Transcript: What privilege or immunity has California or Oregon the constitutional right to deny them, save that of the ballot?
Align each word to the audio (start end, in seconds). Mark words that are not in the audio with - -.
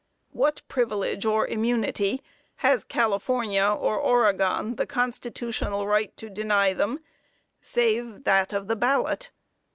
What 0.31 0.63
privilege 0.67 1.25
or 1.25 1.45
immunity 1.45 2.23
has 2.65 2.83
California 2.83 3.61
or 3.63 3.99
Oregon 3.99 4.75
the 4.75 4.87
constitutional 4.87 5.85
right 5.85 6.17
to 6.17 6.27
deny 6.27 6.73
them, 6.73 7.01
save 7.61 8.23
that 8.23 8.51
of 8.51 8.67
the 8.67 8.75
ballot? 8.75 9.29